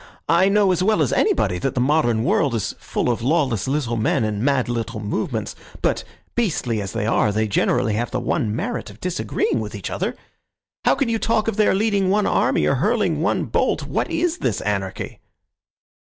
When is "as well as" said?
0.71-1.13